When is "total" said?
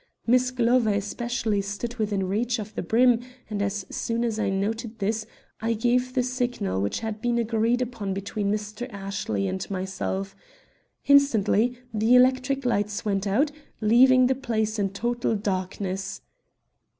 14.89-15.35